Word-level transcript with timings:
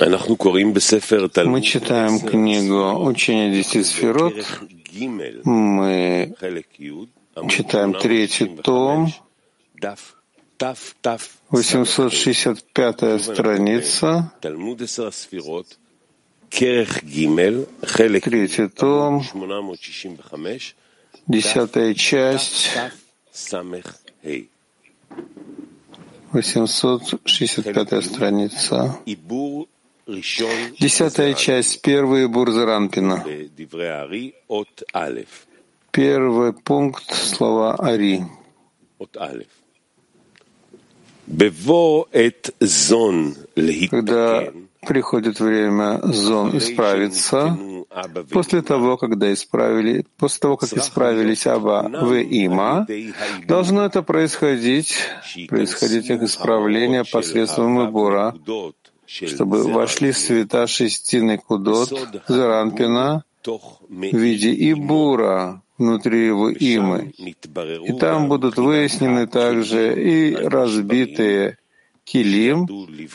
Мы 0.00 1.62
читаем 1.62 2.20
книгу 2.20 3.04
«Учение 3.04 3.50
десяти 3.50 3.82
сферот». 3.82 4.34
Мы 5.44 6.34
читаем 7.48 7.94
третий 7.94 8.46
том, 8.62 9.12
865 11.50 13.22
страница, 13.22 14.32
третий 16.50 18.68
том, 18.68 19.24
десятая 21.26 21.94
часть, 21.94 22.70
865 26.32 28.04
страница. 28.04 28.96
Десятая 30.08 31.34
часть, 31.34 31.82
первый 31.82 32.28
Бурзаранпина. 32.28 33.26
Первый 35.90 36.52
пункт 36.54 37.12
слова 37.12 37.74
Ари. 37.74 38.24
Когда 43.90 44.44
приходит 44.80 45.40
время 45.40 46.00
зон 46.04 46.56
исправиться, 46.56 47.58
после 48.30 48.62
того, 48.62 48.96
когда 48.96 49.30
исправили, 49.30 50.06
после 50.16 50.40
того, 50.40 50.56
как 50.56 50.72
исправились 50.72 51.46
Аба 51.46 51.82
в 51.86 52.14
Има, 52.14 52.86
должно 53.46 53.84
это 53.84 54.02
происходить, 54.02 54.96
происходить 55.48 56.08
их 56.08 56.22
исправление 56.22 57.04
посредством 57.04 57.76
выбора, 57.76 58.34
чтобы 59.08 59.64
вошли 59.64 60.12
света 60.12 60.66
шестины 60.66 61.38
Кудот, 61.38 61.92
Заранпина, 62.28 63.24
в 63.44 64.16
виде 64.16 64.72
Ибура 64.72 65.62
внутри 65.78 66.26
его 66.26 66.50
имы. 66.50 67.12
И 67.16 67.92
там 67.98 68.28
будут 68.28 68.56
выяснены 68.56 69.26
также 69.26 69.94
и 69.94 70.34
разбитые 70.34 71.56
килим, 72.04 72.66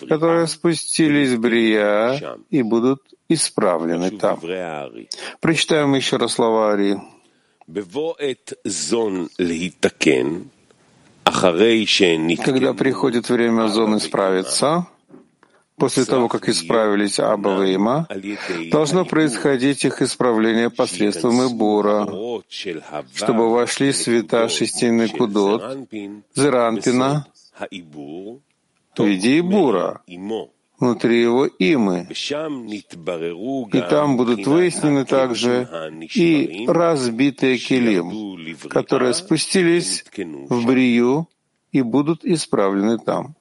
которые 0.07 0.47
спустились 0.47 1.31
в 1.31 1.39
Брия 1.39 2.37
и 2.49 2.61
будут 2.63 3.01
исправлены 3.29 4.11
там. 4.11 4.39
Прочитаем 5.41 5.93
еще 5.93 6.17
раз 6.17 6.33
слова 6.33 6.73
Ари. 6.73 6.97
Когда 12.43 12.73
приходит 12.73 13.29
время 13.29 13.67
зон 13.67 13.97
исправиться, 13.97 14.87
после 15.75 16.05
того, 16.05 16.27
как 16.27 16.49
исправились 16.49 17.19
Аба 17.19 17.65
и 17.65 17.75
Има, 17.75 18.07
должно 18.71 19.05
происходить 19.05 19.85
их 19.85 20.01
исправление 20.01 20.69
посредством 20.69 21.45
Ибура, 21.47 22.07
чтобы 23.13 23.51
вошли 23.51 23.91
света 23.93 24.47
шестины 24.49 25.07
Кудот, 25.09 25.77
Зеранпина, 26.35 27.27
в 28.97 29.03
виде 29.03 29.39
Ибура, 29.39 30.01
внутри 30.79 31.21
его 31.21 31.45
имы. 31.47 32.07
И 33.71 33.81
там 33.89 34.17
будут 34.17 34.45
выяснены 34.45 35.05
также 35.05 35.67
и 36.13 36.65
разбитые 36.67 37.57
килим, 37.57 38.37
которые 38.69 39.13
спустились 39.13 40.05
в 40.15 40.65
Брию 40.65 41.27
и 41.71 41.81
будут 41.81 42.25
исправлены 42.25 42.97
там. 42.99 43.35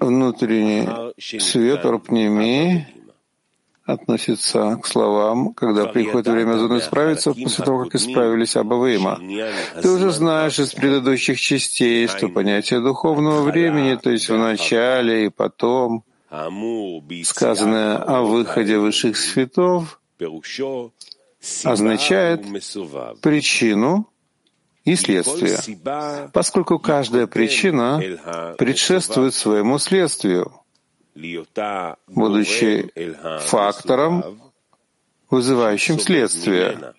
Внутренний 0.00 0.86
свет 1.40 1.84
Орпними 1.86 2.86
относится 3.84 4.76
к 4.82 4.86
словам, 4.86 5.54
когда 5.54 5.86
приходит 5.86 6.26
время 6.26 6.58
зоны 6.58 6.78
исправиться, 6.78 7.32
после 7.32 7.64
того, 7.64 7.84
как 7.84 7.94
исправились 7.94 8.56
Абавыма. 8.56 9.20
Ты 9.80 9.88
уже 9.88 10.10
знаешь 10.10 10.58
из 10.58 10.72
предыдущих 10.72 11.40
частей, 11.40 12.08
что 12.08 12.28
понятие 12.28 12.80
духовного 12.80 13.42
времени, 13.42 13.94
то 13.94 14.10
есть 14.10 14.28
в 14.28 14.36
начале 14.36 15.26
и 15.26 15.28
потом, 15.30 16.02
сказанное 17.24 17.96
о 17.96 18.22
выходе 18.22 18.78
высших 18.78 19.16
светов, 19.16 20.00
означает 21.64 22.42
причину 23.20 24.08
и 24.84 24.94
следствие, 24.94 25.58
поскольку 26.32 26.78
каждая 26.78 27.26
причина 27.26 28.00
предшествует 28.58 29.34
своему 29.34 29.78
следствию 29.78 30.52
будучи 32.06 32.90
фактором, 33.46 34.40
вызывающим 35.30 35.98
следствие, 35.98 36.94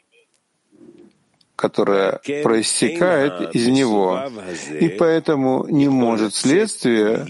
которое 1.55 2.19
проистекает 2.43 3.55
из 3.55 3.67
него, 3.67 4.21
и 4.79 4.89
поэтому 4.89 5.65
не 5.67 5.87
может 5.87 6.33
следствие 6.35 7.25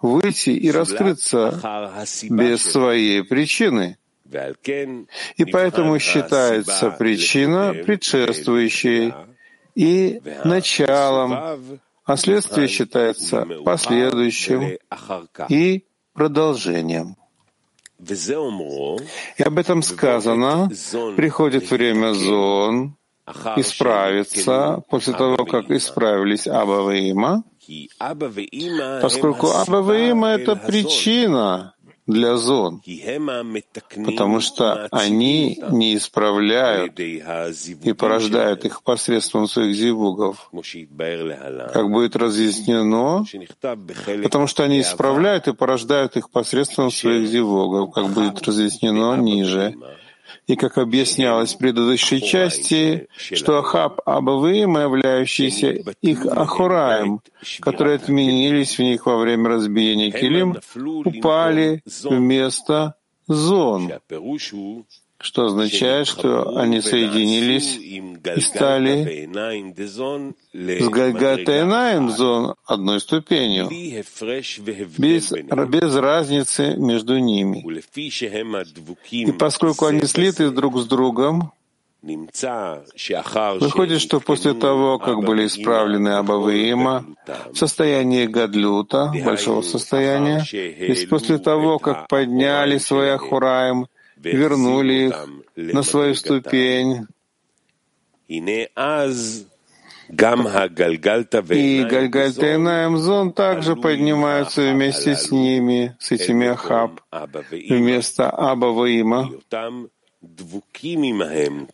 выйти 0.00 0.50
и 0.50 0.70
раскрыться 0.70 1.60
без 2.28 2.62
своей 2.62 3.22
причины. 3.22 3.98
И 5.36 5.44
поэтому 5.44 5.98
считается 5.98 6.90
причина 6.90 7.74
предшествующей 7.84 9.14
и 9.74 10.20
началом, 10.44 11.80
а 12.04 12.16
следствие 12.16 12.68
считается 12.68 13.46
последующим 13.64 14.78
и 15.48 15.84
продолжением. 16.12 17.16
И 17.98 19.42
об 19.42 19.58
этом 19.58 19.82
сказано, 19.82 20.68
приходит 21.16 21.70
время 21.70 22.12
зон, 22.12 22.96
исправиться 23.56 24.82
после 24.88 25.14
того, 25.14 25.44
как 25.46 25.70
исправились 25.70 26.46
Аба 26.46 26.94
и 26.94 27.10
Има, 27.10 27.42
поскольку 29.02 29.48
Аба 29.48 29.96
и 29.96 30.10
Има— 30.10 30.28
это 30.34 30.54
причина, 30.56 31.74
для 32.06 32.36
зон, 32.36 32.82
потому 34.04 34.40
что 34.40 34.86
они 34.92 35.60
не 35.70 35.96
исправляют 35.96 36.98
и 37.00 37.92
порождают 37.92 38.64
их 38.64 38.82
посредством 38.82 39.48
своих 39.48 39.74
зивугов, 39.74 40.50
как 41.72 41.90
будет 41.90 42.16
разъяснено, 42.16 43.24
потому 44.22 44.46
что 44.46 44.62
они 44.62 44.80
исправляют 44.80 45.48
и 45.48 45.52
порождают 45.52 46.16
их 46.16 46.30
посредством 46.30 46.90
своих 46.90 47.28
зивугов, 47.28 47.92
как 47.92 48.08
будет 48.08 48.42
разъяснено 48.42 49.16
ниже. 49.16 49.74
И 50.46 50.56
как 50.56 50.78
объяснялось 50.78 51.54
в 51.54 51.58
предыдущей 51.58 52.22
части, 52.22 53.08
что 53.16 53.58
Ахаб 53.58 54.00
Абавыим, 54.04 54.76
являющийся 54.78 55.70
их 56.00 56.26
Ахураем, 56.26 57.20
которые 57.60 57.96
отменились 57.96 58.78
в 58.78 58.82
них 58.82 59.06
во 59.06 59.18
время 59.18 59.50
разбиения 59.50 60.10
Килим, 60.10 60.56
упали 61.04 61.82
вместо 61.84 62.94
зон, 63.26 63.92
что 65.18 65.46
означает, 65.46 66.06
что 66.06 66.56
они 66.56 66.80
соединились 66.80 67.76
и 67.76 68.40
стали 68.40 69.28
с 70.52 70.88
Гальгатайнаем 70.88 72.10
зон 72.10 72.54
одной 72.64 73.00
ступенью, 73.00 73.68
без, 74.98 75.32
без 75.32 75.96
разницы 75.96 76.76
между 76.76 77.18
ними. 77.18 77.64
И 79.10 79.32
поскольку 79.32 79.86
они 79.86 80.02
слиты 80.02 80.50
друг 80.50 80.78
с 80.78 80.86
другом, 80.86 81.52
Выходит, 83.58 84.00
что 84.00 84.20
после 84.20 84.54
того, 84.54 84.98
как 85.00 85.24
были 85.24 85.46
исправлены 85.46 86.10
Абавыима 86.10 87.04
в 87.52 87.56
состоянии 87.56 88.26
Гадлюта, 88.26 89.12
большого 89.24 89.62
состояния, 89.62 90.44
и 90.52 91.06
после 91.06 91.38
того, 91.38 91.80
как 91.80 92.06
подняли 92.06 92.78
свои 92.78 93.08
Ахураем 93.08 93.88
вернули 94.16 95.08
их 95.08 95.28
на 95.56 95.82
свою 95.82 96.14
ступень. 96.14 97.06
И 98.28 98.40
Гальгальта 101.84 102.46
и 102.46 102.56
Наемзон 102.56 103.32
также 103.32 103.76
поднимаются 103.76 104.72
вместе 104.72 105.16
с 105.16 105.30
ними, 105.30 105.96
с 105.98 106.12
этими 106.12 106.48
Ахаб, 106.48 107.00
вместо 107.50 108.30
Абаваима, 108.30 109.30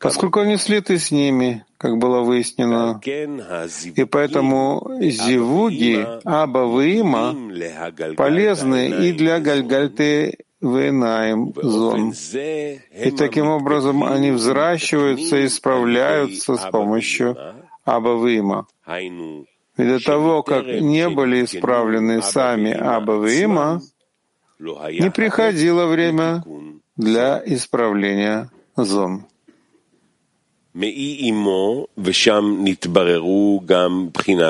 поскольку 0.01 0.41
они 0.41 0.57
слиты 0.57 0.99
с 0.99 1.11
ними, 1.11 1.65
как 1.79 1.99
было 1.99 2.21
выяснено. 2.21 3.01
И 3.05 4.05
поэтому 4.05 4.99
зивуги 5.01 6.07
Абаваима 6.25 7.35
полезны 8.17 9.07
и 9.07 9.13
для 9.13 9.41
Гальгальты 9.41 10.39
Венаем 10.63 11.53
зон. 11.57 12.13
И 12.13 13.11
таким 13.11 13.49
образом 13.49 14.05
они 14.05 14.31
взращиваются 14.31 15.39
и 15.39 15.49
справляются 15.49 16.57
с 16.57 16.65
помощью 16.71 17.37
Абавима. 17.85 18.67
И 19.77 19.85
до 19.85 19.99
того, 20.05 20.43
как 20.43 20.65
не 20.67 21.09
были 21.09 21.45
исправлены 21.45 22.23
сами 22.23 22.73
Аба 22.73 23.27
и 23.27 23.43
Има, 23.43 23.81
не 24.61 25.11
приходило 25.11 25.87
время 25.87 26.45
для 26.97 27.43
исправления 27.45 28.51
зон. 28.77 29.27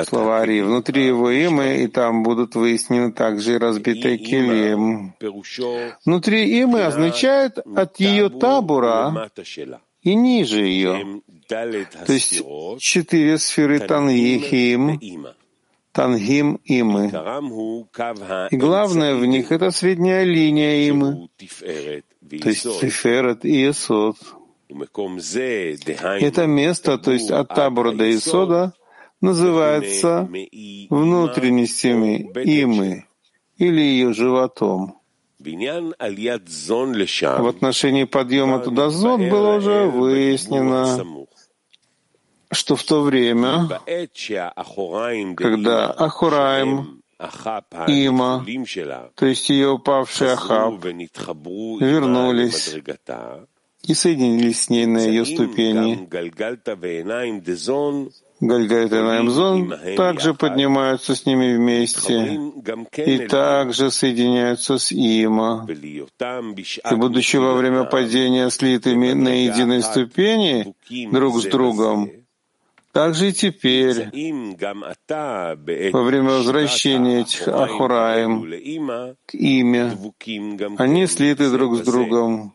Словари, 0.07 0.61
внутри 0.61 1.05
его 1.05 1.29
имы, 1.29 1.83
и 1.83 1.87
там 1.87 2.23
будут 2.23 2.55
выяснены 2.55 3.11
также 3.11 3.59
разбитые 3.59 4.17
килим. 4.17 5.13
Внутри 6.05 6.61
имы 6.61 6.81
означает 6.83 7.57
от 7.59 7.99
ее 7.99 8.29
табура 8.29 9.29
и 10.01 10.15
ниже 10.15 10.61
ее. 10.65 11.21
То 11.49 12.13
есть 12.13 12.41
четыре 12.79 13.37
сферы 13.37 13.79
Танхим, 13.79 14.99
Тангим 15.91 16.59
имы. 16.63 17.11
И 18.49 18.57
главное 18.57 19.15
в 19.15 19.25
них— 19.25 19.51
это 19.51 19.71
средняя 19.71 20.23
линия 20.23 20.89
имы, 20.89 21.29
то 21.37 22.49
есть 22.49 22.79
Тиферет 22.79 23.45
и 23.45 23.69
Исод. 23.69 24.17
Это 26.19 26.47
место, 26.47 26.97
то 26.97 27.11
есть 27.11 27.31
от 27.31 27.49
табора 27.49 27.91
до 27.91 28.09
Исода, 28.15 28.73
называется 29.21 30.27
внутренностями 30.89 32.31
имы 32.43 33.05
или 33.57 33.81
ее 33.81 34.13
животом. 34.13 34.95
В 35.39 37.47
отношении 37.47 38.05
подъема 38.05 38.59
туда 38.59 38.89
зон 38.89 39.29
было 39.29 39.57
уже 39.57 39.85
выяснено, 39.87 41.05
что 42.51 42.75
в 42.75 42.83
то 42.83 43.01
время, 43.01 43.67
когда 45.35 45.91
Ахураим, 45.91 47.03
Има, 47.87 48.45
то 49.15 49.25
есть 49.25 49.49
ее 49.49 49.69
упавший 49.69 50.33
Ахаб, 50.33 50.83
вернулись 50.83 52.75
и 53.85 53.93
соединились 53.93 54.63
с 54.63 54.69
ней 54.69 54.85
на 54.85 54.99
ее 54.99 55.25
ступени. 55.25 56.07
Гальгальта 58.39 58.97
и 58.97 59.01
Наймзон 59.01 59.73
также 59.95 60.33
поднимаются 60.33 61.15
с 61.15 61.25
ними 61.25 61.55
вместе 61.55 62.39
и 62.97 63.27
также 63.27 63.89
соединяются 63.91 64.77
с 64.77 64.91
Има. 64.91 65.65
И 65.69 66.95
будучи 66.95 67.37
во 67.37 67.53
время 67.53 67.85
падения 67.85 68.49
слитыми 68.49 69.13
на 69.13 69.45
единой 69.45 69.81
ступени 69.81 70.73
друг 71.11 71.41
с 71.41 71.45
другом, 71.45 72.09
также 72.91 73.29
и 73.29 73.33
теперь, 73.33 74.09
во 75.91 76.03
время 76.03 76.31
возвращения 76.31 77.21
этих 77.21 77.47
Ахураем 77.47 78.43
к 79.25 79.33
имя, 79.33 79.97
они 80.77 81.07
слиты 81.07 81.49
друг 81.49 81.77
с 81.77 81.79
другом. 81.81 82.53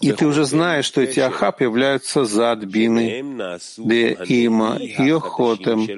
И 0.00 0.12
ты 0.12 0.26
уже 0.26 0.44
знаешь, 0.44 0.84
что 0.84 1.00
эти 1.00 1.18
Ахаб 1.18 1.60
являются 1.60 2.24
зад 2.24 2.64
бины, 2.64 3.24
де 3.78 4.16
има, 4.28 4.78
хотем, 5.20 5.88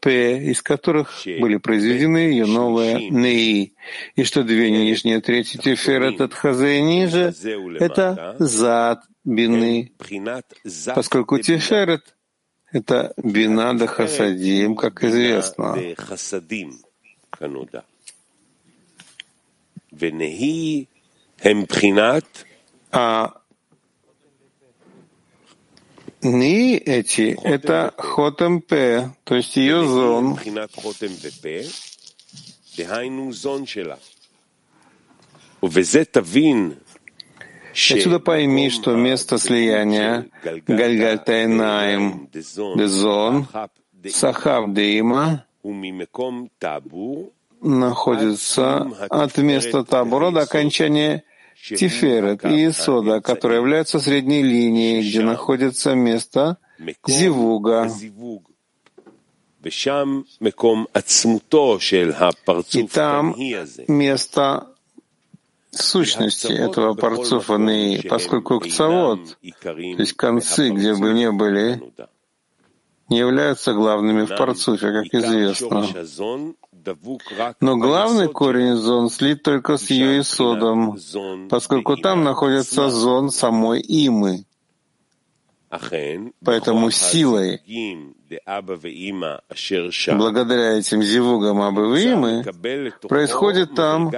п, 0.00 0.38
из 0.50 0.60
которых 0.62 1.22
были 1.24 1.58
произведены 1.58 2.18
ее 2.18 2.46
новые 2.46 3.10
неи, 3.10 3.74
и 4.16 4.24
что 4.24 4.42
две 4.42 4.70
нижние, 4.70 5.20
третий 5.20 5.58
теферет 5.58 6.20
от 6.20 6.34
хазе 6.34 6.82
ниже— 6.82 7.32
это 7.78 8.34
зад 8.38 9.02
бины, 9.24 9.92
поскольку 10.94 11.38
теферет— 11.38 12.14
это 12.74 13.14
бина 13.16 13.72
да 13.78 13.86
хасадим, 13.86 14.74
как 14.74 15.04
известно. 15.04 15.74
А 22.90 23.40
Ни 26.22 26.74
эти— 26.74 27.38
это 27.44 27.92
хотем 27.98 28.62
П, 28.62 29.14
то 29.24 29.34
есть 29.36 29.56
ее 29.56 29.86
зон. 29.86 30.36
Отсюда 37.74 38.20
пойми, 38.20 38.70
что 38.70 38.94
место 38.94 39.36
слияния 39.38 40.26
Гальгальтайнаем 40.66 42.28
Дезон 42.32 43.48
Сахав 44.08 44.72
Дейма 44.72 45.44
находится 47.60 48.82
от 49.10 49.38
места 49.38 49.84
табора 49.84 50.30
до 50.30 50.42
окончания 50.42 51.24
Тиферет 51.56 52.44
и 52.44 52.68
Исода, 52.68 53.20
которые 53.20 53.60
являются 53.60 53.98
средней 53.98 54.42
линией, 54.42 55.08
где 55.08 55.22
находится 55.22 55.94
место 55.94 56.58
Зивуга. 57.06 57.90
И 62.72 62.82
там 62.88 63.34
место 63.88 64.73
сущности 65.78 66.52
этого 66.52 66.94
парцуфа 66.94 67.58
поскольку 68.08 68.60
кцавод, 68.60 69.38
то 69.40 69.72
есть 69.72 70.14
концы, 70.14 70.70
где 70.70 70.94
бы 70.94 71.12
не 71.12 71.30
были, 71.30 71.82
не 73.08 73.18
являются 73.18 73.72
главными 73.72 74.24
в 74.24 74.36
парцуфе, 74.36 74.92
как 74.92 75.06
известно. 75.12 75.86
Но 77.60 77.76
главный 77.76 78.28
корень 78.28 78.74
зон 78.74 79.10
слит 79.10 79.42
только 79.42 79.76
с 79.76 79.90
ее 79.90 80.20
исодом, 80.20 80.98
поскольку 81.48 81.96
там 81.96 82.24
находится 82.24 82.90
зон 82.90 83.30
самой 83.30 83.80
имы. 83.80 84.44
Поэтому 86.44 86.90
силой, 86.90 87.60
благодаря 90.16 90.78
этим 90.78 91.02
зивугам 91.02 91.60
Абы 91.62 92.00
и 92.00 92.12
Имы, 92.12 92.44
происходит 93.08 93.74
там, 93.74 94.12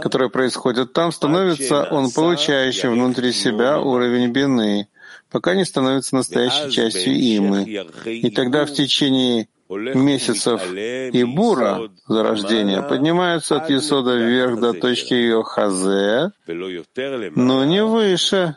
которое 0.00 0.28
происходит 0.28 0.92
там, 0.92 1.12
становится 1.12 1.84
он 1.90 2.10
получающим 2.10 2.92
внутри 2.92 3.32
себя 3.32 3.80
уровень 3.80 4.30
бины, 4.30 4.88
пока 5.30 5.54
не 5.54 5.64
становится 5.64 6.16
настоящей 6.16 6.70
частью 6.70 7.14
Имы. 7.14 7.84
И 8.04 8.30
тогда 8.30 8.64
в 8.64 8.72
течение 8.72 9.48
месяцев 9.68 10.62
и 10.72 11.24
бура 11.24 11.90
зарождения 12.06 12.82
поднимаются 12.82 13.56
от 13.56 13.70
Есода 13.70 14.16
вверх 14.16 14.60
до 14.60 14.72
точки 14.72 15.14
ее 15.14 15.42
хазе, 15.42 16.30
но 16.46 17.64
не 17.64 17.84
выше, 17.84 18.56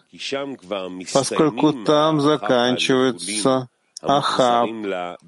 поскольку 1.14 1.74
там 1.74 2.22
заканчиваются 2.22 3.70
Ахаб, 4.02 4.70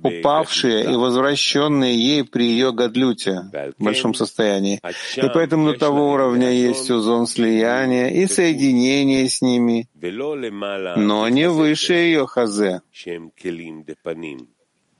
упавшие 0.02 0.84
и 0.86 0.96
возвращенные 0.96 1.96
ей 1.96 2.24
при 2.24 2.46
ее 2.46 2.72
гадлюте, 2.72 3.42
в 3.78 3.84
большом 3.84 4.14
состоянии. 4.14 4.82
И 5.18 5.30
поэтому 5.34 5.74
до 5.74 5.80
того 5.80 6.12
уровня 6.12 6.50
есть 6.52 6.90
узон 6.90 7.28
слияния 7.28 8.10
и 8.10 8.28
соединения 8.28 9.28
с 9.28 9.42
ними, 9.42 9.90
но 10.02 11.28
не 11.30 11.50
выше 11.50 11.94
ее 11.94 12.28
хазе. 12.28 12.82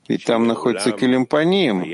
Ведь 0.08 0.24
там 0.24 0.46
находится 0.46 0.92
Келимпаним, 0.92 1.84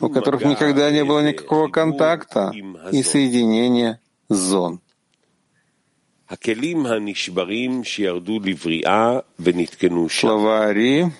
у 0.00 0.08
которых 0.08 0.44
никогда 0.44 0.90
не 0.90 1.04
было 1.04 1.20
никакого 1.20 1.68
контакта 1.68 2.52
и 2.90 3.02
соединения 3.02 4.00
зон. 4.28 4.80
Слова 10.08 10.66
Ари 10.66 11.12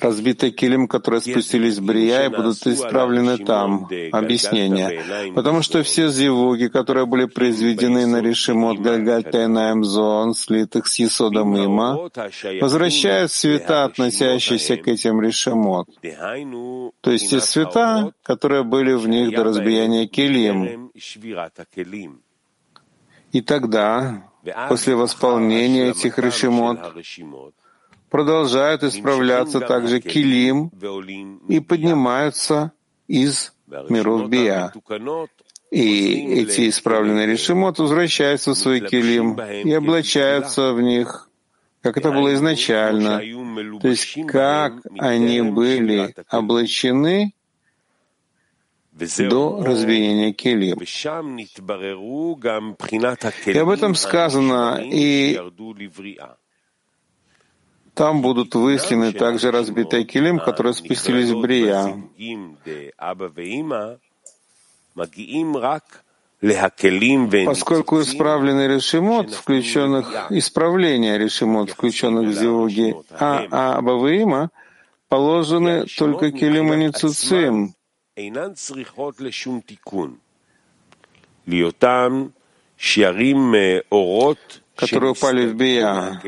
разбитые 0.00 0.52
килим, 0.52 0.86
которые 0.86 1.20
спустились 1.20 1.78
в 1.78 1.84
Брия, 1.84 2.26
и 2.26 2.28
будут 2.28 2.66
исправлены 2.66 3.38
там. 3.38 3.88
Объяснение. 4.12 5.32
Потому 5.34 5.62
что 5.62 5.82
все 5.82 6.08
зивуги, 6.08 6.68
которые 6.68 7.06
были 7.06 7.26
произведены 7.26 8.06
на 8.06 8.20
решимот 8.20 8.78
Гальгальта 8.78 9.44
и 9.44 9.46
Наймзон, 9.46 10.34
слитых 10.34 10.86
с 10.86 10.98
Есодом 10.98 11.56
Има, 11.56 12.10
возвращают 12.60 13.32
света, 13.32 13.84
относящиеся 13.84 14.76
к 14.76 14.88
этим 14.88 15.20
решимот. 15.20 15.88
То 17.00 17.10
есть 17.10 17.30
те 17.30 17.40
света, 17.40 18.12
которые 18.22 18.62
были 18.64 18.92
в 18.94 19.08
них 19.08 19.34
до 19.34 19.44
разбияния 19.44 20.06
килим. 20.06 20.90
И 23.32 23.40
тогда, 23.42 24.24
после 24.68 24.94
восполнения 24.94 25.90
этих 25.90 26.18
решимот, 26.18 26.78
продолжают 28.10 28.82
исправляться 28.82 29.60
также 29.60 30.00
килим 30.00 30.70
и 31.48 31.60
поднимаются 31.60 32.72
из 33.06 33.52
миров 33.88 34.28
Бия. 34.28 34.72
И 35.70 36.40
эти 36.40 36.70
исправленные 36.70 37.26
решимот 37.26 37.78
возвращаются 37.78 38.52
в 38.52 38.54
свой 38.54 38.80
килим 38.80 39.38
и 39.38 39.72
облачаются 39.72 40.72
в 40.72 40.80
них, 40.80 41.28
как 41.82 41.98
это 41.98 42.10
было 42.10 42.32
изначально. 42.34 43.18
То 43.80 43.88
есть 43.88 44.18
как 44.26 44.74
они 44.98 45.42
были 45.42 46.14
облачены 46.32 47.34
до 49.28 49.62
разбиения 49.64 50.32
килим. 50.32 50.78
И 53.46 53.58
об 53.58 53.68
этом 53.68 53.94
сказано, 53.94 54.80
и 54.82 55.40
там 57.94 58.22
будут 58.22 58.54
высланы 58.54 59.12
также 59.12 59.50
разбитые 59.50 60.04
килим, 60.04 60.38
которые 60.38 60.72
спустились 60.74 61.30
в 61.30 61.40
Брия. 61.40 61.96
Поскольку 67.46 68.00
исправленный 68.00 68.68
решимот, 68.68 69.32
включенных, 69.32 70.30
исправление 70.30 71.18
решимот, 71.18 71.70
включенных 71.70 72.28
в 72.28 72.32
зивуги 72.32 72.94
А, 73.10 73.46
А, 73.50 73.76
Абаваима, 73.78 74.50
положены 75.08 75.86
только 75.86 76.30
килим 76.30 76.72
и 76.72 76.76
ницуцим, 76.76 77.74
которые 84.78 85.12
упали 85.12 85.46
в 85.46 85.56
Бия, 85.56 86.22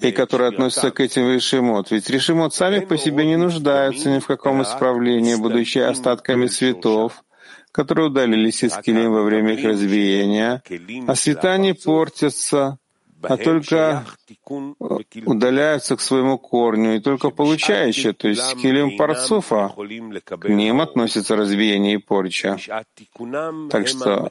и 0.00 0.10
которые 0.10 0.48
относятся 0.48 0.90
к 0.90 1.00
этим 1.00 1.32
решимот. 1.32 1.90
Ведь 1.92 2.10
решимот 2.10 2.52
сами 2.52 2.80
по 2.80 2.98
себе 2.98 3.24
не 3.24 3.36
нуждаются 3.36 4.10
ни 4.10 4.18
в 4.18 4.26
каком 4.26 4.62
исправлении, 4.62 5.36
будучи 5.36 5.78
остатками 5.78 6.48
цветов, 6.48 7.22
которые 7.70 8.08
удалились 8.08 8.64
из 8.64 8.76
килим 8.78 9.12
во 9.12 9.22
время 9.22 9.54
их 9.54 9.64
разбиения, 9.64 10.62
а 11.06 11.14
цвета 11.14 11.56
не 11.58 11.74
портятся, 11.74 12.78
а 13.28 13.36
только 13.36 14.04
удаляются 15.24 15.96
к 15.96 16.00
своему 16.00 16.38
корню, 16.38 16.96
и 16.96 17.00
только 17.00 17.30
получающие, 17.30 18.12
то 18.12 18.28
есть 18.28 18.56
килим 18.56 18.96
парцуфа, 18.96 19.72
к 20.38 20.48
ним 20.48 20.80
относится 20.80 21.36
разбиение 21.36 21.94
и 21.94 21.98
порча. 21.98 22.56
Так 23.70 23.88
что 23.88 24.30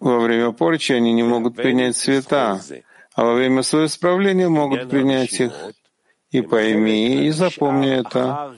во 0.00 0.18
время 0.20 0.52
порчи 0.52 0.92
они 0.92 1.12
не 1.12 1.22
могут 1.22 1.56
принять 1.56 1.96
цвета, 1.96 2.60
а 3.14 3.24
во 3.24 3.34
время 3.34 3.62
своего 3.62 3.86
исправления 3.86 4.48
могут 4.48 4.88
принять 4.88 5.40
их. 5.40 5.52
И 6.32 6.42
пойми, 6.42 7.26
и 7.26 7.30
запомни 7.30 7.88
это. 7.88 8.52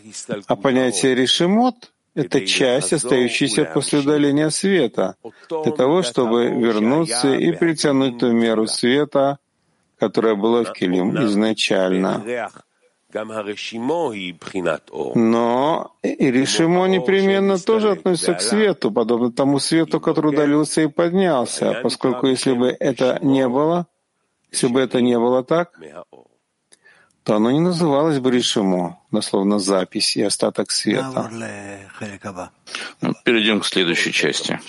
А 0.46 0.56
понятие 0.56 1.14
решимот— 1.14 1.92
это 2.14 2.44
часть, 2.46 2.92
остающаяся 2.92 3.66
после 3.66 4.00
удаления 4.00 4.48
света, 4.48 5.16
для 5.50 5.72
того, 5.72 6.02
чтобы 6.02 6.46
вернуться 6.46 7.34
и 7.34 7.52
притянуть 7.52 8.18
ту 8.18 8.32
меру 8.32 8.66
света, 8.66 9.38
которая 9.98 10.34
была 10.34 10.64
в 10.64 10.72
Келим 10.72 11.16
изначально. 11.24 12.50
Но 15.14 15.96
и 16.02 16.30
решимо 16.30 16.86
непременно 16.86 17.58
тоже 17.58 17.92
относится 17.92 18.34
к 18.34 18.42
свету, 18.42 18.90
подобно 18.90 19.32
тому 19.32 19.58
свету, 19.60 19.98
который 20.00 20.32
удалился 20.32 20.82
и 20.82 20.88
поднялся, 20.88 21.80
поскольку 21.82 22.26
если 22.26 22.52
бы 22.52 22.76
это 22.78 23.18
не 23.22 23.48
было, 23.48 23.86
если 24.52 24.68
бы 24.68 24.80
это 24.80 25.00
не 25.00 25.18
было 25.18 25.42
так, 25.42 25.78
то 27.24 27.36
оно 27.36 27.50
не 27.50 27.60
называлось 27.60 28.20
бы 28.20 28.30
решимо, 28.30 29.00
дословно 29.10 29.58
запись 29.58 30.16
и 30.16 30.22
остаток 30.22 30.70
света. 30.70 31.30
Ну, 33.00 33.14
перейдем 33.24 33.60
к 33.60 33.66
следующей 33.66 34.12
части. 34.12 34.60